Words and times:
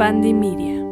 Pandemia. 0.00 0.82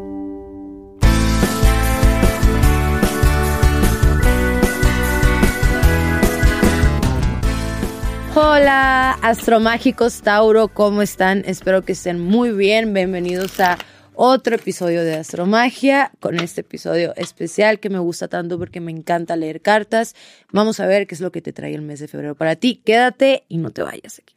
Hola, 8.35 9.13
astromágicos 9.23 10.21
Tauro, 10.21 10.69
¿cómo 10.69 11.01
están? 11.01 11.43
Espero 11.47 11.81
que 11.87 11.93
estén 11.93 12.21
muy 12.21 12.53
bien. 12.53 12.93
Bienvenidos 12.93 13.59
a 13.61 13.79
otro 14.15 14.57
episodio 14.57 15.03
de 15.03 15.15
Astromagia, 15.15 16.13
con 16.21 16.39
este 16.39 16.61
episodio 16.61 17.15
especial 17.17 17.81
que 17.81 17.89
me 17.89 18.01
gusta 18.01 18.29
tanto 18.29 18.59
porque 18.59 18.83
me 18.83 18.93
encanta 18.93 19.37
leer 19.37 19.63
cartas. 19.63 20.15
Vamos 20.53 20.81
a 20.81 20.87
ver 20.87 21.07
qué 21.07 21.15
es 21.15 21.23
lo 21.23 21.33
que 21.33 21.41
te 21.41 21.55
trae 21.55 21.75
el 21.75 21.81
mes 21.81 22.01
de 22.01 22.09
febrero 22.09 22.35
para 22.35 22.57
ti. 22.57 22.83
Quédate 22.85 23.45
y 23.49 23.57
no 23.57 23.71
te 23.71 23.83
vayas 23.83 24.19
aquí. 24.19 24.35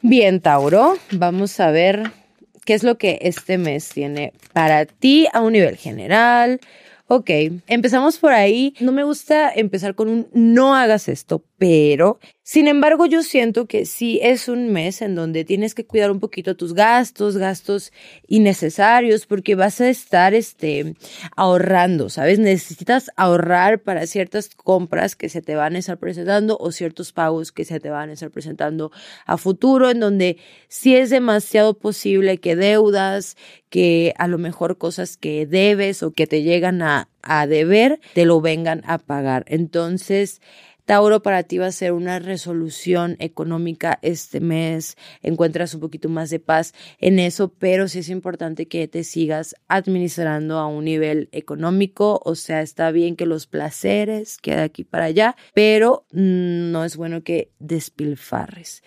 Bien, 0.00 0.40
Tauro, 0.40 0.96
vamos 1.10 1.58
a 1.58 1.72
ver 1.72 2.23
qué 2.64 2.74
es 2.74 2.82
lo 2.82 2.96
que 2.98 3.18
este 3.22 3.58
mes 3.58 3.88
tiene 3.88 4.32
para 4.52 4.86
ti 4.86 5.26
a 5.32 5.40
un 5.40 5.52
nivel 5.52 5.76
general. 5.76 6.60
Ok, 7.06 7.28
empezamos 7.66 8.16
por 8.16 8.32
ahí. 8.32 8.74
No 8.80 8.90
me 8.90 9.04
gusta 9.04 9.52
empezar 9.52 9.94
con 9.94 10.08
un 10.08 10.28
no 10.32 10.74
hagas 10.74 11.08
esto, 11.08 11.44
pero 11.58 12.18
sin 12.42 12.66
embargo 12.66 13.04
yo 13.04 13.22
siento 13.22 13.66
que 13.66 13.84
sí 13.84 14.20
es 14.22 14.48
un 14.48 14.72
mes 14.72 15.02
en 15.02 15.14
donde 15.14 15.44
tienes 15.44 15.74
que 15.74 15.84
cuidar 15.84 16.10
un 16.10 16.18
poquito 16.18 16.56
tus 16.56 16.72
gastos, 16.72 17.36
gastos 17.36 17.92
innecesarios, 18.26 19.26
porque 19.26 19.54
vas 19.54 19.82
a 19.82 19.90
estar 19.90 20.32
este, 20.32 20.94
ahorrando, 21.36 22.08
¿sabes? 22.08 22.38
Necesitas 22.38 23.10
ahorrar 23.16 23.82
para 23.82 24.06
ciertas 24.06 24.48
compras 24.48 25.14
que 25.14 25.28
se 25.28 25.42
te 25.42 25.56
van 25.56 25.76
a 25.76 25.80
estar 25.80 25.98
presentando 25.98 26.56
o 26.58 26.72
ciertos 26.72 27.12
pagos 27.12 27.52
que 27.52 27.66
se 27.66 27.80
te 27.80 27.90
van 27.90 28.08
a 28.08 28.14
estar 28.14 28.30
presentando 28.30 28.92
a 29.26 29.36
futuro, 29.36 29.90
en 29.90 30.00
donde 30.00 30.38
sí 30.68 30.96
es 30.96 31.10
demasiado 31.10 31.74
posible 31.74 32.38
que 32.38 32.56
deudas, 32.56 33.36
que 33.74 34.14
a 34.18 34.28
lo 34.28 34.38
mejor 34.38 34.78
cosas 34.78 35.16
que 35.16 35.46
debes 35.46 36.04
o 36.04 36.12
que 36.12 36.28
te 36.28 36.42
llegan 36.42 36.80
a, 36.80 36.93
a 37.22 37.46
deber, 37.46 38.00
te 38.14 38.24
lo 38.24 38.40
vengan 38.40 38.82
a 38.86 38.98
pagar. 38.98 39.44
Entonces, 39.48 40.40
Tauro 40.84 41.22
para 41.22 41.44
ti 41.44 41.56
va 41.56 41.66
a 41.66 41.72
ser 41.72 41.92
una 41.92 42.18
resolución 42.18 43.16
económica 43.18 43.98
este 44.02 44.40
mes, 44.40 44.96
encuentras 45.22 45.74
un 45.74 45.80
poquito 45.80 46.10
más 46.10 46.28
de 46.28 46.40
paz 46.40 46.74
en 46.98 47.18
eso, 47.18 47.48
pero 47.48 47.88
sí 47.88 48.00
es 48.00 48.10
importante 48.10 48.66
que 48.66 48.86
te 48.86 49.02
sigas 49.02 49.56
administrando 49.66 50.58
a 50.58 50.66
un 50.66 50.84
nivel 50.84 51.30
económico, 51.32 52.20
o 52.22 52.34
sea, 52.34 52.60
está 52.60 52.90
bien 52.90 53.16
que 53.16 53.24
los 53.24 53.46
placeres 53.46 54.36
queden 54.36 54.60
aquí 54.60 54.84
para 54.84 55.06
allá, 55.06 55.36
pero 55.54 56.04
no 56.10 56.84
es 56.84 56.96
bueno 56.96 57.22
que 57.22 57.50
despilfarres. 57.60 58.82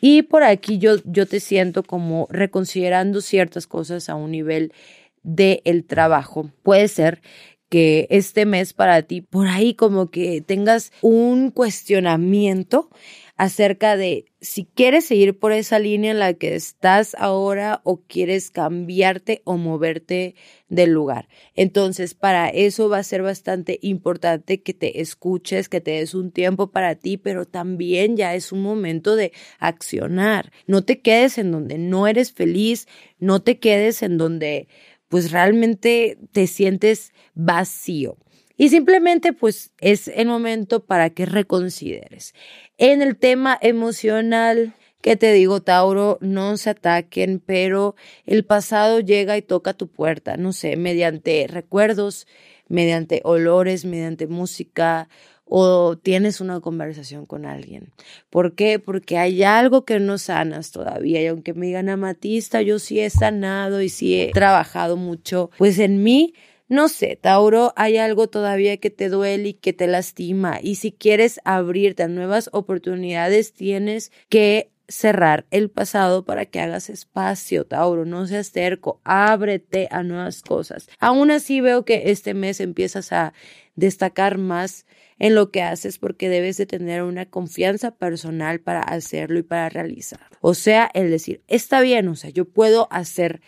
Y 0.00 0.22
por 0.22 0.42
aquí 0.42 0.78
yo, 0.78 0.96
yo 1.04 1.26
te 1.26 1.40
siento 1.40 1.82
como 1.82 2.28
reconsiderando 2.30 3.20
ciertas 3.20 3.66
cosas 3.66 4.08
a 4.08 4.14
un 4.14 4.30
nivel 4.30 4.72
del 5.26 5.60
el 5.64 5.84
trabajo. 5.84 6.50
Puede 6.62 6.88
ser 6.88 7.20
que 7.68 8.06
este 8.10 8.46
mes 8.46 8.72
para 8.72 9.02
ti, 9.02 9.20
por 9.20 9.48
ahí 9.48 9.74
como 9.74 10.10
que 10.10 10.40
tengas 10.40 10.92
un 11.02 11.50
cuestionamiento 11.50 12.88
acerca 13.36 13.96
de 13.98 14.24
si 14.40 14.64
quieres 14.64 15.04
seguir 15.04 15.38
por 15.38 15.52
esa 15.52 15.78
línea 15.78 16.12
en 16.12 16.18
la 16.18 16.32
que 16.32 16.54
estás 16.54 17.14
ahora 17.18 17.82
o 17.84 18.00
quieres 18.06 18.50
cambiarte 18.50 19.42
o 19.44 19.58
moverte 19.58 20.36
del 20.68 20.92
lugar. 20.92 21.28
Entonces, 21.54 22.14
para 22.14 22.48
eso 22.48 22.88
va 22.88 22.98
a 22.98 23.02
ser 23.02 23.22
bastante 23.22 23.78
importante 23.82 24.62
que 24.62 24.72
te 24.72 25.00
escuches, 25.00 25.68
que 25.68 25.82
te 25.82 25.90
des 25.92 26.14
un 26.14 26.30
tiempo 26.30 26.70
para 26.70 26.94
ti, 26.94 27.18
pero 27.18 27.44
también 27.44 28.16
ya 28.16 28.34
es 28.34 28.52
un 28.52 28.62
momento 28.62 29.16
de 29.16 29.32
accionar. 29.58 30.50
No 30.66 30.82
te 30.82 31.00
quedes 31.00 31.36
en 31.36 31.50
donde 31.50 31.76
no 31.76 32.06
eres 32.06 32.32
feliz, 32.32 32.86
no 33.18 33.42
te 33.42 33.58
quedes 33.58 34.02
en 34.02 34.16
donde 34.16 34.68
pues 35.08 35.30
realmente 35.30 36.18
te 36.32 36.46
sientes 36.46 37.12
vacío. 37.34 38.16
Y 38.56 38.70
simplemente 38.70 39.32
pues 39.32 39.72
es 39.78 40.08
el 40.08 40.28
momento 40.28 40.84
para 40.84 41.10
que 41.10 41.26
reconsideres. 41.26 42.34
En 42.78 43.02
el 43.02 43.16
tema 43.16 43.58
emocional, 43.60 44.74
que 45.06 45.14
te 45.14 45.32
digo, 45.32 45.62
Tauro, 45.62 46.18
no 46.20 46.56
se 46.56 46.70
ataquen, 46.70 47.38
pero 47.38 47.94
el 48.24 48.44
pasado 48.44 48.98
llega 48.98 49.36
y 49.36 49.42
toca 49.42 49.72
tu 49.72 49.86
puerta, 49.86 50.36
no 50.36 50.52
sé, 50.52 50.76
mediante 50.76 51.46
recuerdos, 51.48 52.26
mediante 52.66 53.20
olores, 53.22 53.84
mediante 53.84 54.26
música 54.26 55.08
o 55.44 55.96
tienes 55.96 56.40
una 56.40 56.58
conversación 56.58 57.24
con 57.24 57.46
alguien. 57.46 57.92
¿Por 58.30 58.56
qué? 58.56 58.80
Porque 58.80 59.16
hay 59.16 59.44
algo 59.44 59.84
que 59.84 60.00
no 60.00 60.18
sanas 60.18 60.72
todavía 60.72 61.22
y 61.22 61.28
aunque 61.28 61.54
me 61.54 61.66
digan 61.66 61.88
amatista, 61.88 62.60
yo 62.62 62.80
sí 62.80 62.98
he 62.98 63.08
sanado 63.08 63.82
y 63.82 63.90
sí 63.90 64.20
he 64.20 64.32
trabajado 64.32 64.96
mucho, 64.96 65.52
pues 65.56 65.78
en 65.78 66.02
mí 66.02 66.34
no 66.68 66.88
sé, 66.88 67.14
Tauro, 67.14 67.72
hay 67.76 67.96
algo 67.96 68.26
todavía 68.26 68.76
que 68.78 68.90
te 68.90 69.08
duele 69.08 69.50
y 69.50 69.54
que 69.54 69.72
te 69.72 69.86
lastima. 69.86 70.58
Y 70.60 70.74
si 70.74 70.90
quieres 70.90 71.38
abrirte 71.44 72.02
a 72.02 72.08
nuevas 72.08 72.50
oportunidades, 72.52 73.52
tienes 73.52 74.10
que 74.28 74.72
cerrar 74.88 75.46
el 75.50 75.70
pasado 75.70 76.24
para 76.24 76.46
que 76.46 76.60
hagas 76.60 76.90
espacio, 76.90 77.64
Tauro, 77.64 78.04
no 78.04 78.26
seas 78.26 78.52
terco, 78.52 79.00
ábrete 79.04 79.88
a 79.90 80.02
nuevas 80.02 80.42
cosas. 80.42 80.88
Aún 80.98 81.30
así 81.30 81.60
veo 81.60 81.84
que 81.84 82.10
este 82.10 82.34
mes 82.34 82.60
empiezas 82.60 83.12
a 83.12 83.32
destacar 83.74 84.38
más 84.38 84.86
en 85.18 85.34
lo 85.34 85.50
que 85.50 85.62
haces 85.62 85.98
porque 85.98 86.28
debes 86.28 86.56
de 86.56 86.66
tener 86.66 87.02
una 87.02 87.26
confianza 87.26 87.92
personal 87.92 88.60
para 88.60 88.80
hacerlo 88.80 89.38
y 89.38 89.42
para 89.42 89.68
realizar. 89.68 90.20
O 90.40 90.54
sea, 90.54 90.90
el 90.94 91.10
decir, 91.10 91.42
está 91.48 91.80
bien, 91.80 92.08
o 92.08 92.16
sea, 92.16 92.30
yo 92.30 92.44
puedo 92.44 92.88
hacer 92.90 93.40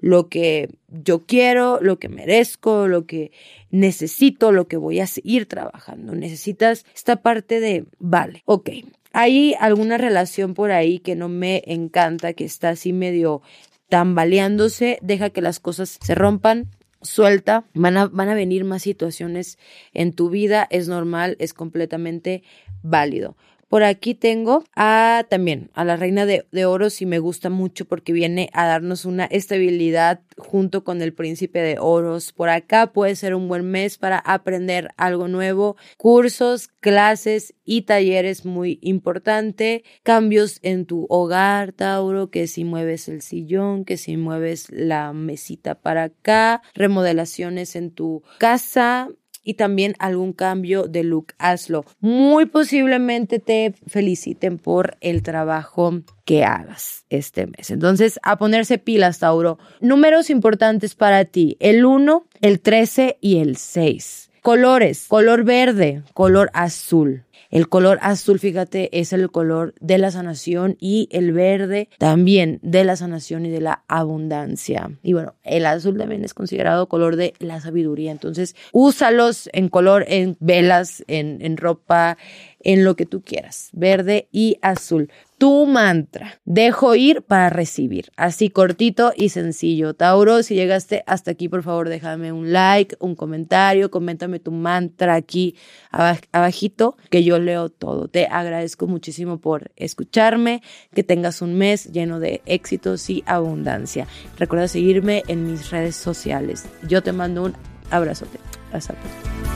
lo 0.00 0.28
que 0.28 0.70
yo 0.88 1.26
quiero, 1.26 1.78
lo 1.80 1.98
que 1.98 2.08
merezco, 2.08 2.88
lo 2.88 3.06
que 3.06 3.32
necesito, 3.70 4.52
lo 4.52 4.66
que 4.66 4.76
voy 4.76 5.00
a 5.00 5.06
seguir 5.06 5.46
trabajando. 5.46 6.14
Necesitas 6.14 6.84
esta 6.94 7.16
parte 7.16 7.60
de, 7.60 7.84
vale, 7.98 8.42
ok, 8.46 8.70
hay 9.12 9.54
alguna 9.60 9.98
relación 9.98 10.54
por 10.54 10.70
ahí 10.72 10.98
que 10.98 11.16
no 11.16 11.28
me 11.28 11.62
encanta, 11.66 12.32
que 12.32 12.44
está 12.44 12.70
así 12.70 12.92
medio 12.92 13.42
tambaleándose, 13.88 14.98
deja 15.02 15.30
que 15.30 15.42
las 15.42 15.60
cosas 15.60 15.98
se 16.00 16.14
rompan, 16.14 16.68
suelta, 17.02 17.64
van 17.74 17.96
a, 17.96 18.06
van 18.06 18.28
a 18.28 18.34
venir 18.34 18.64
más 18.64 18.82
situaciones 18.82 19.58
en 19.92 20.12
tu 20.12 20.30
vida, 20.30 20.66
es 20.70 20.88
normal, 20.88 21.36
es 21.40 21.54
completamente 21.54 22.42
válido. 22.82 23.36
Por 23.70 23.84
aquí 23.84 24.16
tengo 24.16 24.64
a 24.74 25.24
también 25.30 25.70
a 25.74 25.84
la 25.84 25.94
reina 25.94 26.26
de, 26.26 26.44
de, 26.50 26.66
oros 26.66 27.00
y 27.02 27.06
me 27.06 27.20
gusta 27.20 27.50
mucho 27.50 27.84
porque 27.84 28.12
viene 28.12 28.50
a 28.52 28.66
darnos 28.66 29.04
una 29.04 29.26
estabilidad 29.26 30.22
junto 30.36 30.82
con 30.82 31.00
el 31.02 31.14
príncipe 31.14 31.60
de 31.60 31.76
oros. 31.78 32.32
Por 32.32 32.48
acá 32.48 32.92
puede 32.92 33.14
ser 33.14 33.32
un 33.36 33.46
buen 33.46 33.70
mes 33.70 33.96
para 33.96 34.18
aprender 34.18 34.88
algo 34.96 35.28
nuevo, 35.28 35.76
cursos, 35.98 36.66
clases 36.80 37.54
y 37.64 37.82
talleres 37.82 38.44
muy 38.44 38.80
importante, 38.82 39.84
cambios 40.02 40.58
en 40.62 40.84
tu 40.84 41.06
hogar, 41.08 41.70
Tauro, 41.70 42.28
que 42.28 42.48
si 42.48 42.64
mueves 42.64 43.08
el 43.08 43.22
sillón, 43.22 43.84
que 43.84 43.96
si 43.96 44.16
mueves 44.16 44.66
la 44.72 45.12
mesita 45.12 45.76
para 45.76 46.02
acá, 46.02 46.60
remodelaciones 46.74 47.76
en 47.76 47.92
tu 47.92 48.24
casa, 48.38 49.10
y 49.42 49.54
también 49.54 49.94
algún 49.98 50.32
cambio 50.32 50.84
de 50.84 51.04
look, 51.04 51.34
hazlo. 51.38 51.84
Muy 52.00 52.46
posiblemente 52.46 53.38
te 53.38 53.74
feliciten 53.86 54.58
por 54.58 54.96
el 55.00 55.22
trabajo 55.22 56.02
que 56.24 56.44
hagas 56.44 57.04
este 57.10 57.46
mes. 57.46 57.70
Entonces, 57.70 58.20
a 58.22 58.38
ponerse 58.38 58.78
pilas, 58.78 59.18
Tauro. 59.18 59.58
Números 59.80 60.30
importantes 60.30 60.94
para 60.94 61.24
ti, 61.24 61.56
el 61.60 61.84
1, 61.84 62.26
el 62.40 62.60
13 62.60 63.18
y 63.20 63.38
el 63.38 63.56
6. 63.56 64.30
Colores, 64.42 65.06
color 65.08 65.44
verde, 65.44 66.02
color 66.14 66.50
azul. 66.54 67.24
El 67.50 67.68
color 67.68 67.98
azul, 68.02 68.38
fíjate, 68.38 69.00
es 69.00 69.12
el 69.12 69.30
color 69.30 69.74
de 69.80 69.98
la 69.98 70.10
sanación 70.10 70.76
y 70.80 71.08
el 71.10 71.32
verde 71.32 71.88
también 71.98 72.60
de 72.62 72.84
la 72.84 72.96
sanación 72.96 73.46
y 73.46 73.50
de 73.50 73.60
la 73.60 73.84
abundancia. 73.88 74.90
Y 75.02 75.12
bueno, 75.12 75.34
el 75.42 75.66
azul 75.66 75.98
también 75.98 76.24
es 76.24 76.34
considerado 76.34 76.88
color 76.88 77.16
de 77.16 77.34
la 77.38 77.60
sabiduría. 77.60 78.12
Entonces, 78.12 78.54
úsalos 78.72 79.48
en 79.52 79.68
color, 79.68 80.04
en 80.08 80.36
velas, 80.40 81.04
en, 81.06 81.38
en 81.40 81.56
ropa, 81.56 82.16
en 82.62 82.84
lo 82.84 82.94
que 82.94 83.06
tú 83.06 83.22
quieras, 83.22 83.70
verde 83.72 84.28
y 84.30 84.58
azul. 84.62 85.10
Tu 85.38 85.64
mantra, 85.64 86.38
dejo 86.44 86.94
ir 86.94 87.22
para 87.22 87.48
recibir, 87.48 88.10
así 88.16 88.50
cortito 88.50 89.14
y 89.16 89.30
sencillo. 89.30 89.94
Tauro, 89.94 90.42
si 90.42 90.54
llegaste 90.54 91.02
hasta 91.06 91.30
aquí, 91.30 91.48
por 91.48 91.62
favor, 91.62 91.88
déjame 91.88 92.30
un 92.30 92.52
like, 92.52 92.96
un 93.00 93.14
comentario, 93.14 93.90
coméntame 93.90 94.38
tu 94.38 94.50
mantra 94.50 95.14
aquí 95.14 95.56
abajito, 95.90 96.96
que 97.08 97.24
yo 97.30 97.38
leo 97.38 97.68
todo. 97.68 98.08
Te 98.08 98.26
agradezco 98.26 98.88
muchísimo 98.88 99.38
por 99.38 99.70
escucharme, 99.76 100.62
que 100.92 101.04
tengas 101.04 101.42
un 101.42 101.54
mes 101.54 101.92
lleno 101.92 102.18
de 102.18 102.42
éxitos 102.44 103.08
y 103.08 103.22
abundancia. 103.24 104.08
Recuerda 104.36 104.66
seguirme 104.66 105.22
en 105.28 105.46
mis 105.46 105.70
redes 105.70 105.94
sociales. 105.94 106.64
Yo 106.88 107.02
te 107.02 107.12
mando 107.12 107.44
un 107.44 107.54
abrazote. 107.90 108.40
Hasta 108.72 108.94
pronto. 108.94 109.49